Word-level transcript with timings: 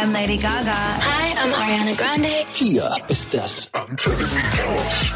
I'm 0.00 0.12
Lady 0.12 0.36
Gaga. 0.36 0.70
Hi, 0.70 1.34
I'm 1.42 1.52
Ariana 1.52 1.96
Grande. 1.96 2.46
Hier 2.52 2.88
ist 3.08 3.34
das 3.34 3.68
Antenne 3.72 4.14
Beathouse. 4.14 5.12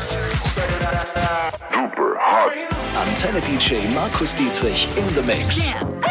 Super 1.70 2.18
hot. 2.18 2.52
Antenne 2.96 3.40
DJ 3.42 3.76
Markus 3.94 4.34
Dietrich 4.34 4.88
in 4.96 5.14
the 5.14 5.22
Mix. 5.22 5.70
Dance. 5.70 6.06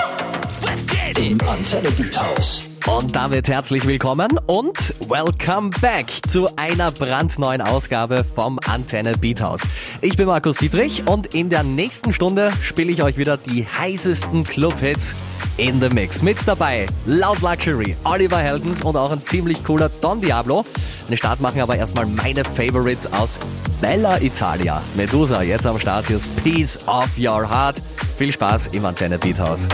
Let's 0.63 0.85
get 0.87 1.19
Im 1.19 1.37
Antenne 1.49 1.91
Beathouse. 1.91 2.70
Und 2.87 3.15
damit 3.15 3.47
herzlich 3.47 3.85
willkommen 3.85 4.29
und 4.47 4.93
welcome 5.07 5.69
back 5.81 6.07
zu 6.27 6.47
einer 6.55 6.91
brandneuen 6.91 7.61
Ausgabe 7.61 8.23
vom 8.23 8.59
Antenne 8.67 9.13
Beathouse. 9.13 9.61
Ich 10.01 10.17
bin 10.17 10.27
Markus 10.27 10.57
Dietrich 10.57 11.07
und 11.07 11.33
in 11.33 11.49
der 11.49 11.63
nächsten 11.63 12.13
Stunde 12.13 12.51
spiele 12.61 12.91
ich 12.91 13.03
euch 13.03 13.17
wieder 13.17 13.37
die 13.37 13.65
heißesten 13.65 14.43
Clubhits 14.43 15.15
in 15.57 15.81
the 15.81 15.89
Mix. 15.89 16.21
Mit 16.21 16.37
dabei 16.45 16.85
Loud 17.05 17.41
Luxury, 17.41 17.95
Oliver 18.03 18.39
Heldens 18.39 18.83
und 18.83 18.95
auch 18.95 19.11
ein 19.11 19.23
ziemlich 19.23 19.63
cooler 19.63 19.89
Don 20.01 20.21
Diablo. 20.21 20.65
Eine 21.07 21.17
Start 21.17 21.39
machen 21.41 21.61
aber 21.61 21.75
erstmal 21.75 22.05
meine 22.05 22.43
Favorites 22.43 23.11
aus 23.11 23.39
Bella 23.79 24.19
Italia. 24.21 24.81
Medusa, 24.95 25.41
jetzt 25.41 25.65
am 25.65 25.79
Start, 25.79 26.07
hier 26.07 26.17
ist 26.17 26.43
Peace 26.43 26.79
of 26.87 27.09
Your 27.17 27.49
Heart. 27.49 27.81
Viel 28.17 28.31
Spaß 28.31 28.67
im 28.67 28.85
Antenne 28.85 29.17
Beathouse. 29.17 29.67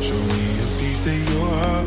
Show 0.00 0.14
me 0.14 0.58
a 0.62 0.80
piece 0.80 1.06
of 1.06 1.34
your 1.34 1.48
heart, 1.48 1.86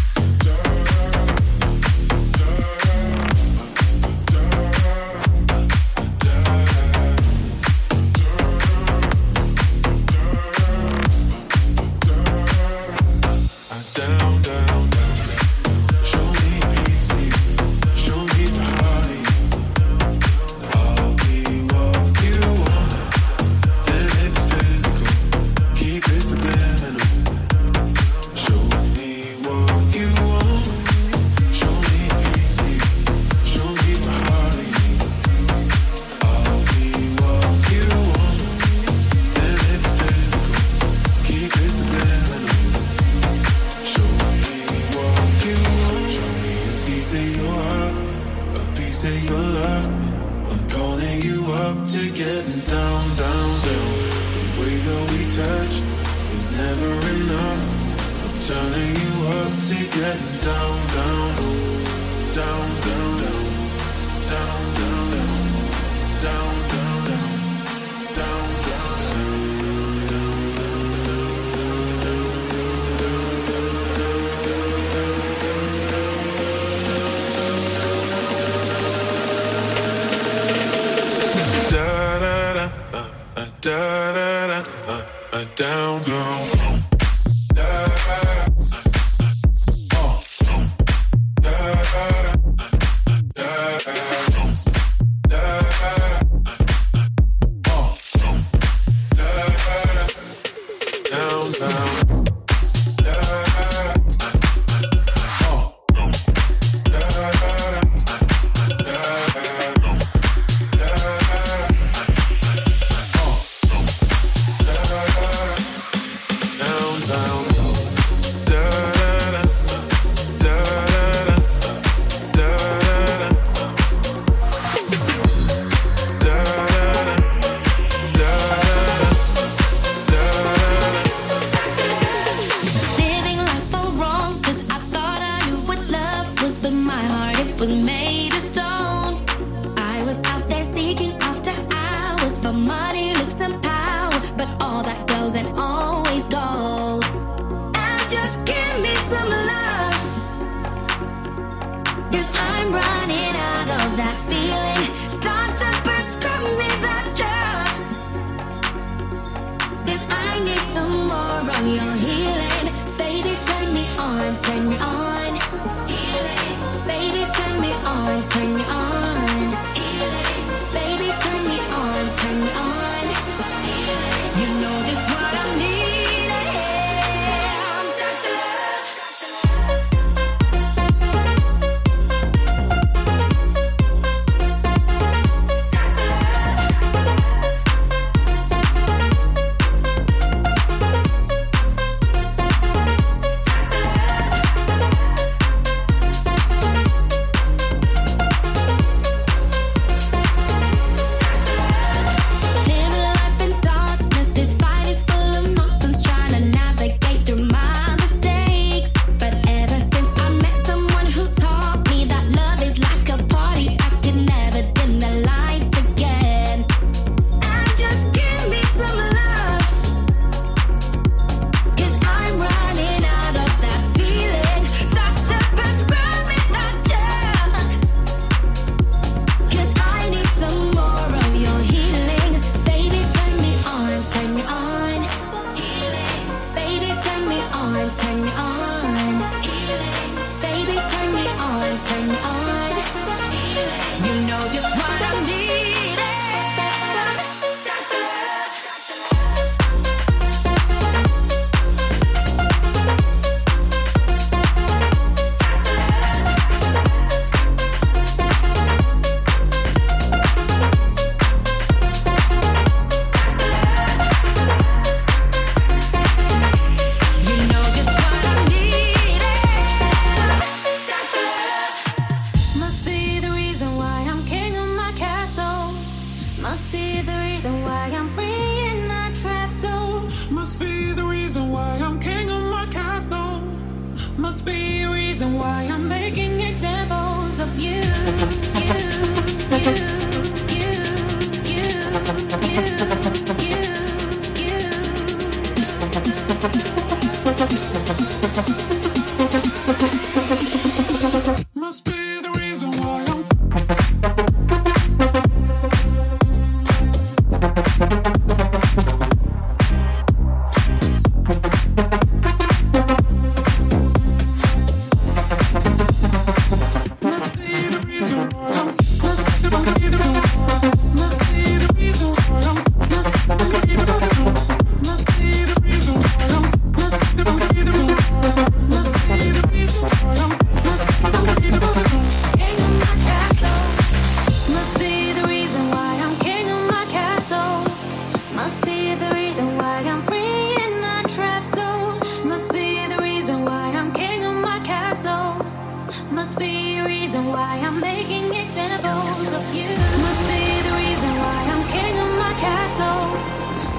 Must 346.11 346.37
be 346.37 346.77
a 346.77 346.85
reason 346.85 347.27
why 347.27 347.59
I'm 347.59 347.79
making 347.79 348.33
examples 348.33 349.27
of 349.33 349.43
you. 349.55 349.69
Must 350.07 350.23
be 350.31 350.43
the 350.67 350.73
reason 350.83 351.11
why 351.23 351.39
I'm 351.51 351.63
king 351.69 351.95
of 351.99 352.11
my 352.17 352.33
castle. 352.39 353.03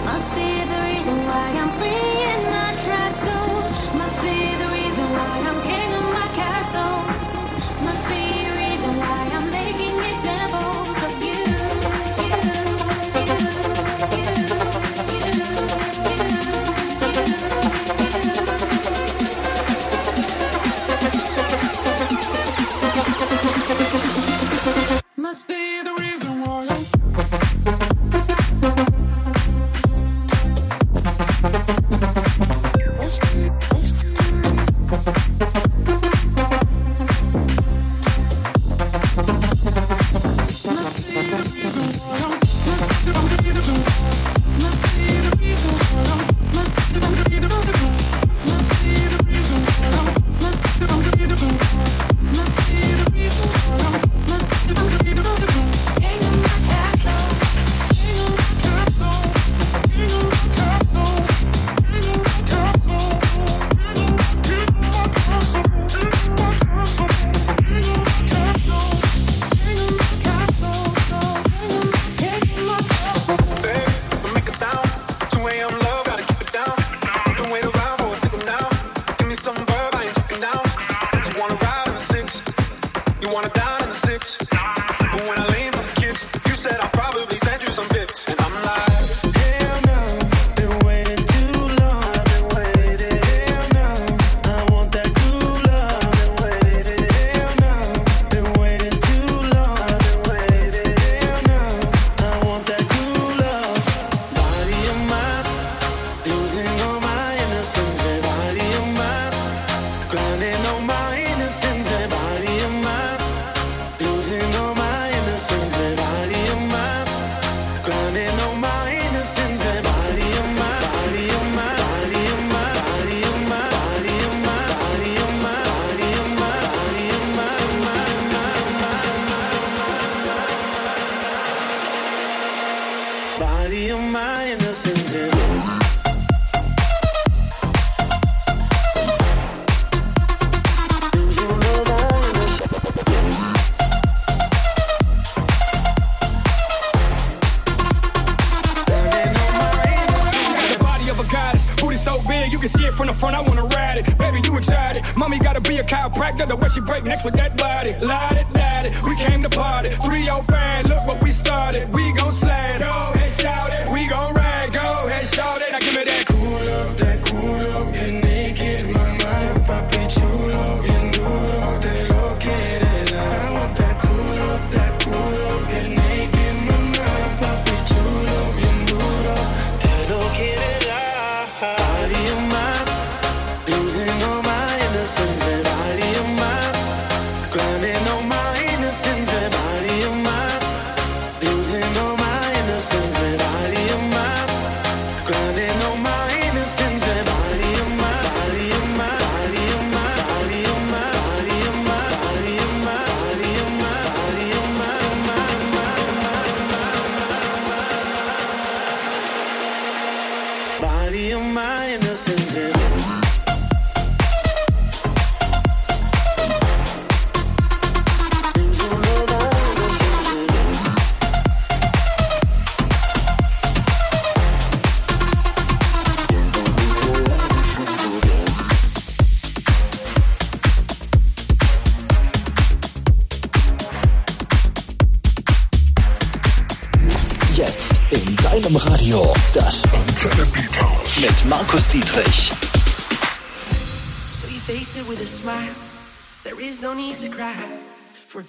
Must 0.05 0.31
be 0.35 0.51
the 0.73 0.81
reason 0.89 1.17
why 1.27 1.47
I'm 1.61 1.71
free. 1.79 2.12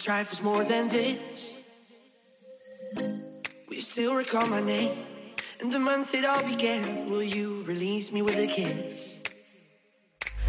Trifles 0.03 0.41
more 0.41 0.65
than 0.65 0.89
this. 0.89 1.55
Will 2.97 3.75
you 3.75 3.81
still 3.81 4.15
recall 4.15 4.45
my 4.49 4.59
name 4.59 4.91
and 5.61 5.71
the 5.71 5.79
month 5.79 6.13
it 6.13 6.25
all 6.25 6.43
began? 6.43 7.09
Will 7.09 7.23
you 7.23 7.63
release 7.63 8.11
me 8.11 8.21
with 8.21 8.35
a 8.35 8.47
kiss? 8.47 9.15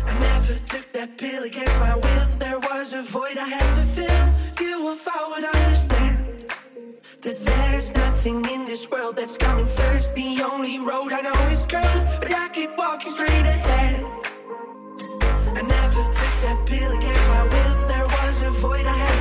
I 0.05 0.19
never 0.19 0.55
took 0.67 0.93
that 0.93 1.17
pill 1.19 1.45
against 1.45 1.79
my 1.79 1.95
will. 1.95 2.27
There 2.39 2.59
was 2.59 2.95
a 2.95 3.03
void 3.03 3.39
I 3.39 3.49
had 3.49 3.71
to 3.79 3.85
fill. 3.95 4.67
You, 4.67 4.93
if 4.93 5.07
I 5.07 5.29
would 5.29 5.45
understand 5.45 6.51
that 7.23 7.39
there's 7.47 7.95
nothing 7.95 8.45
in 8.47 8.65
this 8.65 8.91
world 8.91 9.15
that's 9.15 9.37
coming 9.37 9.67
first. 9.67 10.17
The 10.17 10.43
only 10.51 10.81
road 10.81 11.13
I 11.13 11.21
know 11.21 11.39
is 11.47 11.65
curved, 11.65 12.21
but 12.21 12.35
I 12.35 12.49
keep 12.49 12.77
walking 12.77 13.13
straight 13.13 13.47
ahead. 13.55 14.05
I 15.59 15.63
never 15.63 16.03
took 16.21 16.35
that 16.43 16.61
pill 16.67 16.91
against 16.91 17.27
my 17.29 17.45
will. 17.45 17.87
There 17.87 18.07
was 18.07 18.43
a 18.43 18.51
void 18.51 18.85
I 18.85 18.97
had 18.97 19.14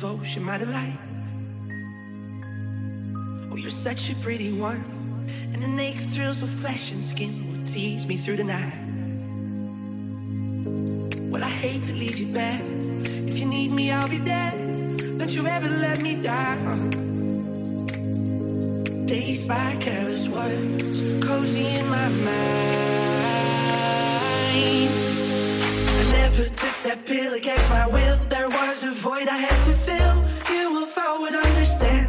devotion, 0.00 0.42
my 0.42 0.56
delight. 0.56 0.98
Oh, 3.50 3.56
you're 3.56 3.68
such 3.68 4.08
a 4.08 4.14
pretty 4.14 4.50
one. 4.50 4.82
And 5.52 5.62
the 5.62 5.68
naked 5.68 6.06
thrills 6.06 6.42
of 6.42 6.48
flesh 6.48 6.90
and 6.90 7.04
skin 7.04 7.32
will 7.48 7.66
tease 7.66 8.06
me 8.06 8.16
through 8.16 8.38
the 8.38 8.44
night. 8.44 8.72
Well, 11.30 11.44
I 11.44 11.50
hate 11.50 11.82
to 11.82 11.92
leave 11.92 12.16
you 12.16 12.32
back. 12.32 12.62
If 13.28 13.38
you 13.38 13.44
need 13.44 13.72
me, 13.72 13.90
I'll 13.90 14.08
be 14.08 14.16
there. 14.16 14.52
Don't 15.18 15.32
you 15.32 15.46
ever 15.46 15.68
let 15.68 16.02
me 16.02 16.18
down. 16.18 16.78
Dazed 19.04 19.46
by 19.46 19.76
careless 19.80 20.28
words, 20.28 21.20
cozy 21.20 21.66
in 21.66 21.86
my 21.88 22.08
mind. 22.08 22.80
I 25.92 26.12
never 26.12 26.69
that 26.90 27.06
pill 27.06 27.34
against 27.34 27.70
my 27.70 27.86
will. 27.86 28.16
There 28.28 28.48
was 28.48 28.82
a 28.82 28.90
void 28.90 29.28
I 29.28 29.38
had 29.48 29.60
to 29.68 29.74
fill. 29.86 30.16
You, 30.52 30.82
if 30.82 30.98
I 30.98 31.18
would 31.20 31.36
understand 31.48 32.08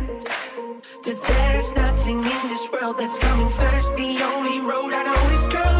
that 1.05 1.19
there's 1.29 1.71
nothing 1.73 2.17
in 2.17 2.41
this 2.50 2.65
world 2.73 2.97
that's 2.97 3.19
coming 3.19 3.51
first. 3.61 3.95
The 3.95 4.11
only 4.33 4.59
road 4.59 4.91
I 5.00 5.03
know 5.07 5.21
is 5.38 5.45
curved, 5.53 5.70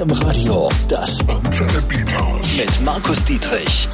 Im 0.00 0.10
Radio, 0.10 0.68
das 0.88 1.20
Antenne 1.26 1.82
Beat 1.88 2.20
House. 2.20 2.56
Mit 2.58 2.84
Markus 2.84 3.24
Dietrich 3.24 3.88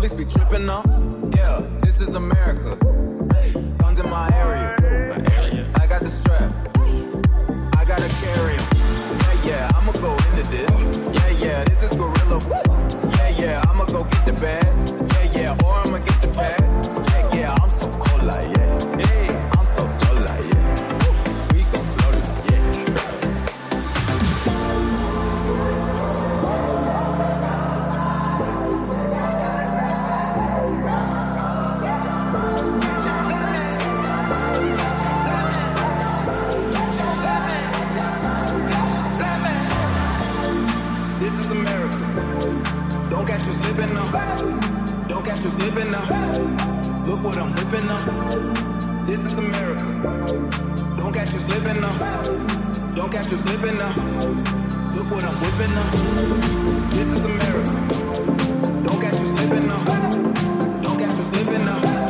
police 0.00 0.14
be 0.14 0.24
tripping 0.24 0.70
up. 0.70 0.86
Yeah, 1.36 1.60
this 1.82 2.00
is 2.00 2.14
America. 2.14 2.74
Guns 3.76 4.00
in 4.00 4.08
my 4.08 4.30
area. 4.34 4.74
I 5.74 5.86
got 5.86 6.00
the 6.00 6.08
strap. 6.08 6.50
I 7.76 7.84
gotta 7.84 8.08
carry 8.24 8.54
em. 8.54 8.64
Yeah, 9.44 9.68
yeah, 9.68 9.70
I'ma 9.74 9.92
go 9.92 10.12
into 10.12 10.50
this. 10.50 10.70
Yeah, 11.12 11.46
yeah, 11.46 11.64
this 11.64 11.82
is 11.82 11.92
gorilla. 11.92 12.40
Yeah, 13.18 13.28
yeah, 13.28 13.62
I'ma 13.68 13.84
go 13.84 14.04
get 14.04 14.24
the 14.24 14.32
bag. 14.32 15.09
still 45.40 45.50
slipping 45.52 45.90
now. 45.90 46.04
Look 47.06 47.24
what 47.24 47.38
I'm 47.38 47.50
whipping 47.54 47.88
up. 47.88 49.06
This 49.06 49.24
is 49.24 49.38
America. 49.38 49.86
Don't 50.98 51.12
catch 51.14 51.32
you 51.32 51.38
slipping 51.38 51.80
now. 51.80 51.96
Don't 52.94 53.10
catch 53.10 53.30
you 53.30 53.36
slipping 53.38 53.78
now. 53.78 53.94
Look 54.94 55.10
what 55.10 55.24
I'm 55.24 55.36
whipping 55.42 55.76
up. 55.82 55.90
This 56.90 57.12
is 57.14 57.24
America. 57.24 57.72
Don't 58.84 59.00
catch 59.00 59.18
you 59.18 59.26
slipping 59.34 59.66
now. 59.66 59.82
Don't 60.82 60.98
catch 60.98 61.16
you 61.16 61.24
slipping 61.24 61.64
now. 61.64 62.09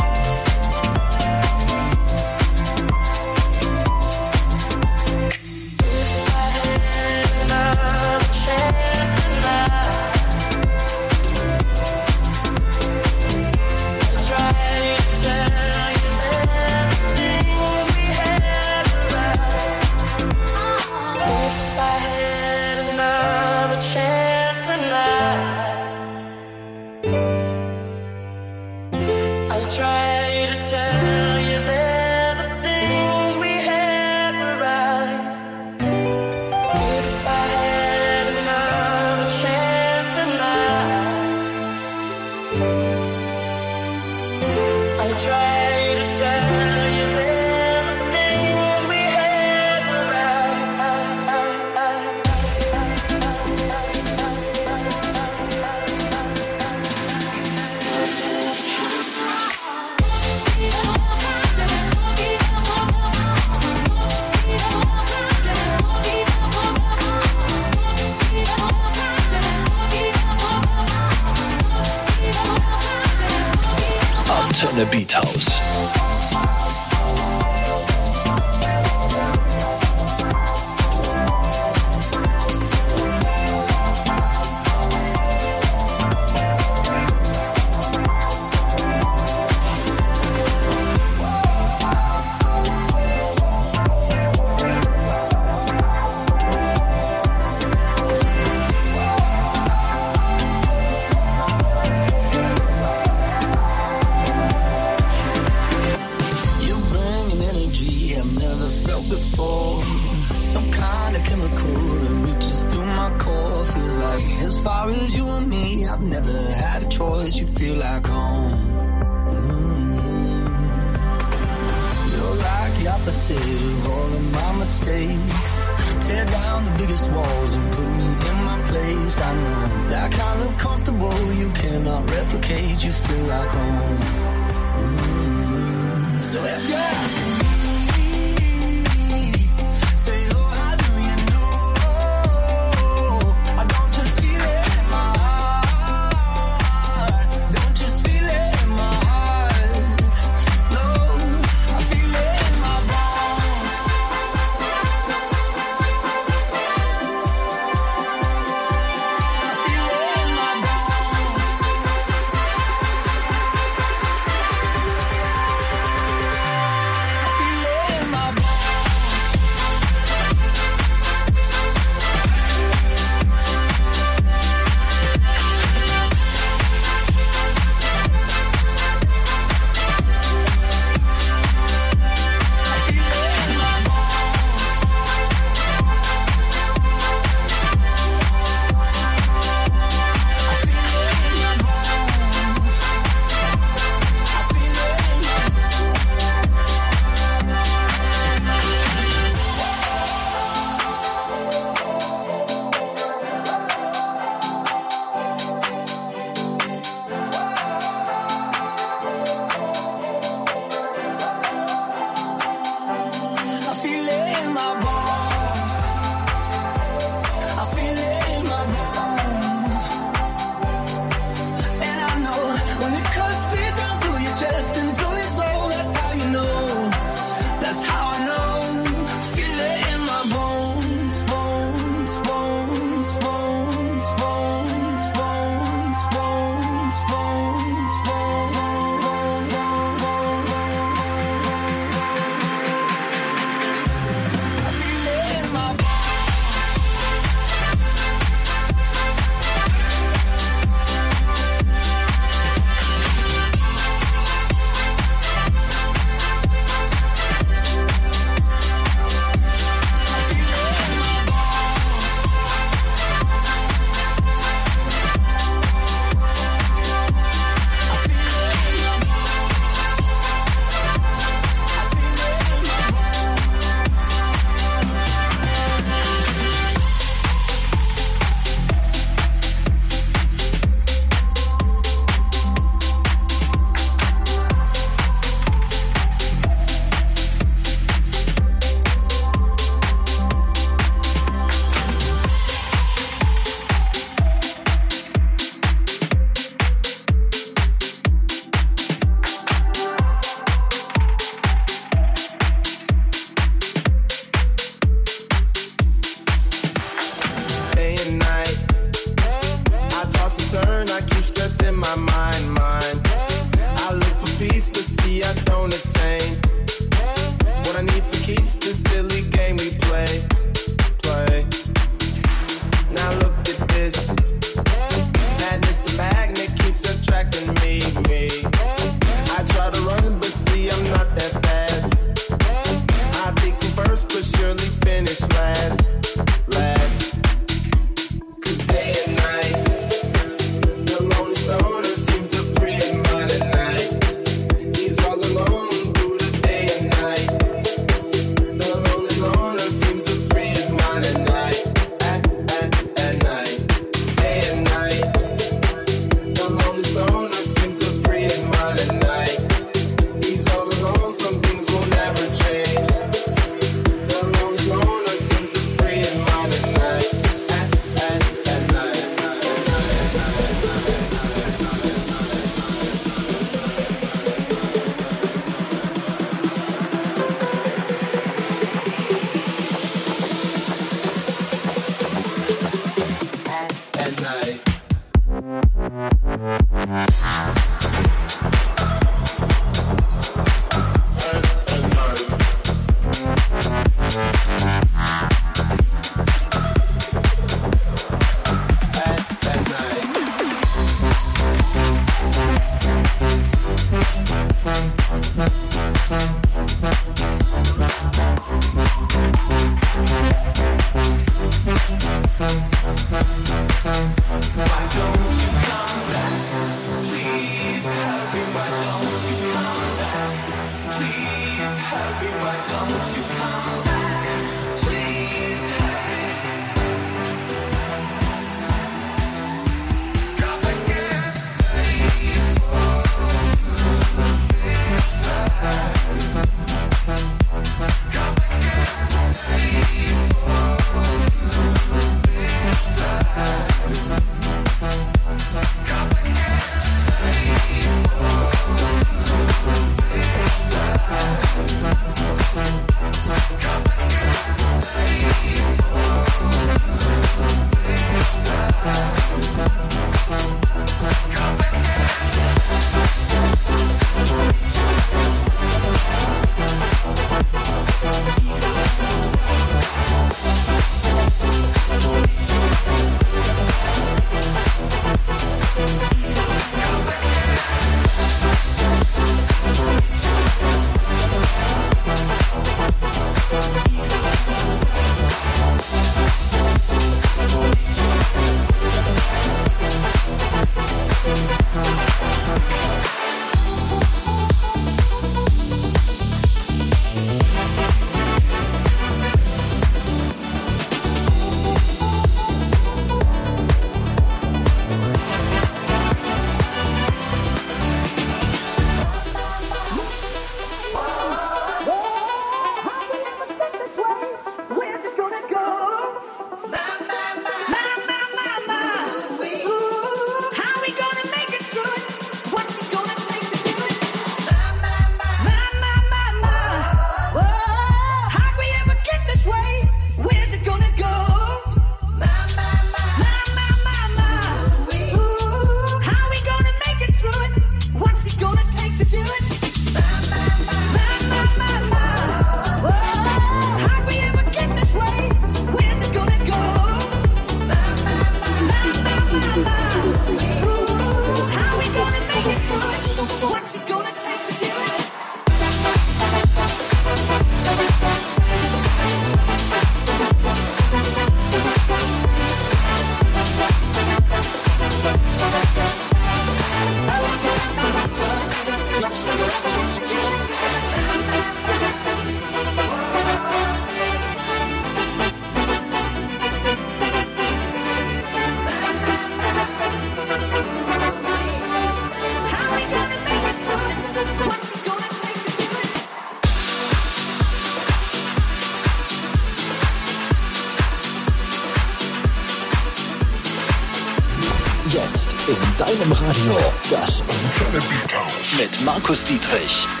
Markus 598.93 599.23
Dietrich. 599.23 600.00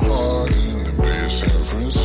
heart 0.00 0.52
in 0.52 0.84
the 0.84 1.02
Bay 1.02 1.24
of 1.24 1.32
San 1.32 1.64
I'm. 1.64 1.96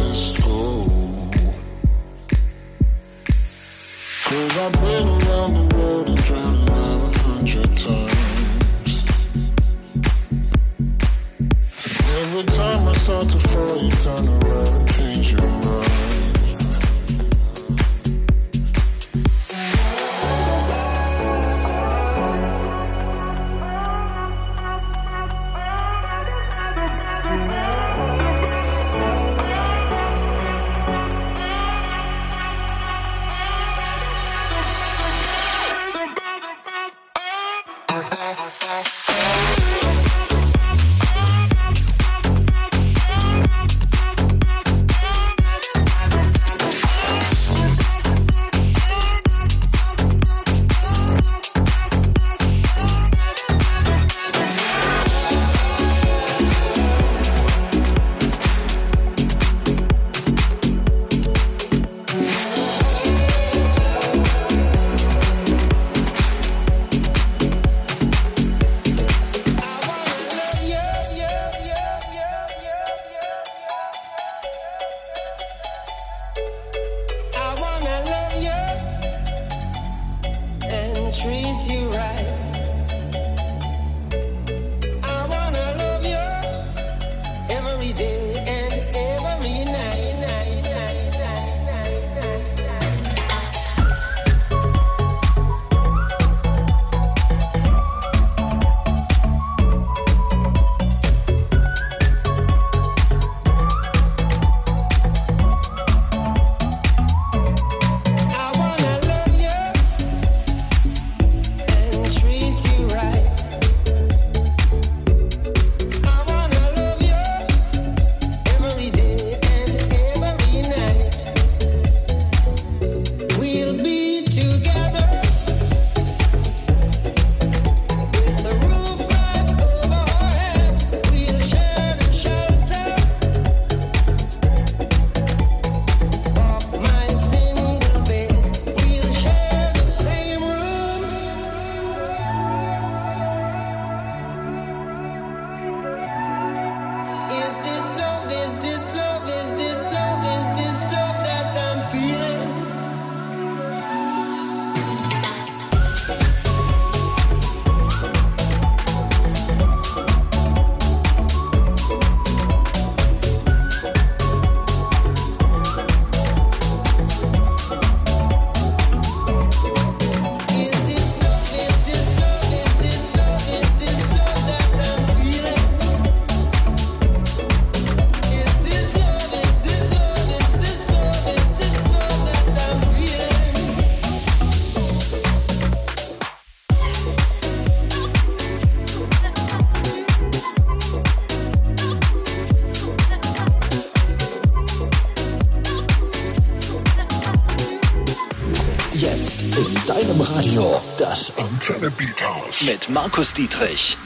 Mit 202.64 202.90
Markus 202.90 203.34
Dietrich. 203.34 203.98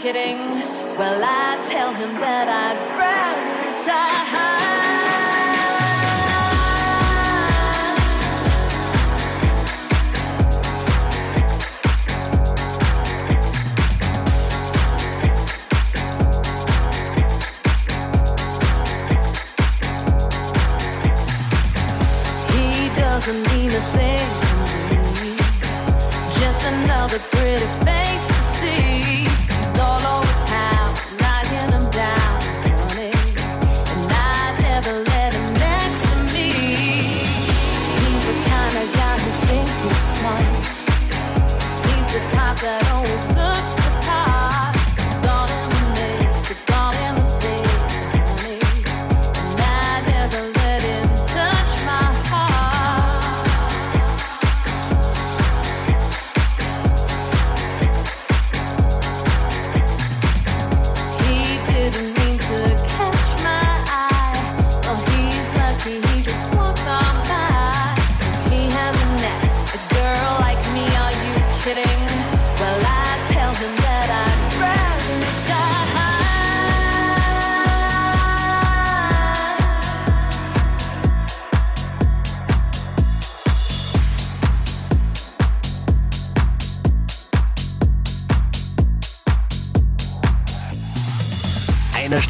kidding? 0.00 0.38
Well, 0.96 1.20
I 1.22 1.68
tell 1.68 1.92
him 1.92 2.12
that 2.20 2.48
I. 2.48 2.59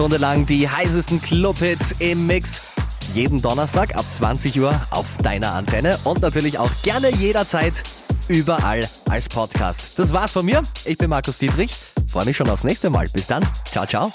Stunde 0.00 0.16
lang 0.16 0.46
die 0.46 0.66
heißesten 0.66 1.20
Clubhits 1.20 1.94
im 1.98 2.26
Mix. 2.26 2.62
Jeden 3.12 3.42
Donnerstag 3.42 3.94
ab 3.96 4.06
20 4.10 4.58
Uhr 4.58 4.80
auf 4.88 5.04
deiner 5.22 5.52
Antenne 5.52 5.98
und 6.04 6.22
natürlich 6.22 6.58
auch 6.58 6.70
gerne 6.82 7.14
jederzeit 7.16 7.82
überall 8.26 8.88
als 9.10 9.28
Podcast. 9.28 9.98
Das 9.98 10.14
war's 10.14 10.32
von 10.32 10.46
mir. 10.46 10.62
Ich 10.86 10.96
bin 10.96 11.10
Markus 11.10 11.36
Dietrich. 11.36 11.72
Freue 12.08 12.24
mich 12.24 12.38
schon 12.38 12.48
aufs 12.48 12.64
nächste 12.64 12.88
Mal. 12.88 13.10
Bis 13.10 13.26
dann. 13.26 13.46
Ciao, 13.70 13.84
ciao. 13.84 14.10